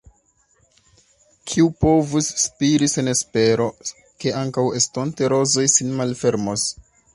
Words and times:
Kiu 1.51 1.67
povus 1.85 2.29
spiri 2.45 2.89
sen 2.95 3.13
espero, 3.13 3.69
ke 4.25 4.35
ankaŭ 4.41 4.67
estonte 4.83 5.33
rozoj 5.37 5.69
sin 5.79 5.97
malfermos. 6.03 6.69